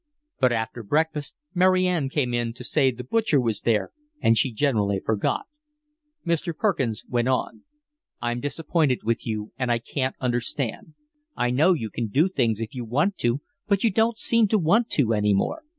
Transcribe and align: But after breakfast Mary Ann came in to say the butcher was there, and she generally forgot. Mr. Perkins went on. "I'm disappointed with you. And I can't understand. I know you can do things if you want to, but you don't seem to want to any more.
But 0.39 0.51
after 0.51 0.81
breakfast 0.81 1.35
Mary 1.53 1.85
Ann 1.85 2.09
came 2.09 2.33
in 2.33 2.53
to 2.53 2.63
say 2.63 2.89
the 2.89 3.03
butcher 3.03 3.39
was 3.39 3.61
there, 3.61 3.91
and 4.19 4.35
she 4.35 4.51
generally 4.51 4.99
forgot. 4.99 5.45
Mr. 6.25 6.57
Perkins 6.57 7.05
went 7.07 7.27
on. 7.27 7.65
"I'm 8.19 8.39
disappointed 8.39 9.03
with 9.03 9.27
you. 9.27 9.51
And 9.59 9.71
I 9.71 9.77
can't 9.77 10.15
understand. 10.19 10.95
I 11.37 11.51
know 11.51 11.73
you 11.73 11.91
can 11.91 12.07
do 12.07 12.29
things 12.29 12.59
if 12.59 12.73
you 12.73 12.83
want 12.83 13.17
to, 13.19 13.41
but 13.67 13.83
you 13.83 13.91
don't 13.91 14.17
seem 14.17 14.47
to 14.47 14.57
want 14.57 14.89
to 14.93 15.13
any 15.13 15.35
more. 15.35 15.61